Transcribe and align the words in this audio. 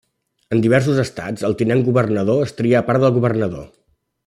En 0.55 0.61
diversos 0.65 1.01
estats 1.03 1.43
el 1.51 1.55
Tinent 1.59 1.83
Governador 1.91 2.41
es 2.47 2.57
tria 2.63 2.81
a 2.81 2.85
part 2.91 3.05
del 3.07 3.15
Governador. 3.21 3.71